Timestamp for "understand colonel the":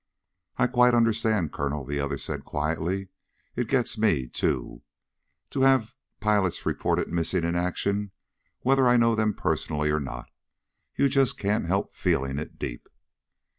0.95-1.99